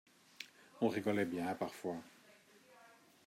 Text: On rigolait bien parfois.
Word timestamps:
On 0.81 0.87
rigolait 0.89 1.25
bien 1.25 1.53
parfois. 1.53 2.01